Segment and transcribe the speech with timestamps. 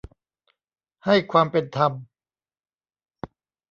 [1.05, 1.91] ให้ความเป็นธรรม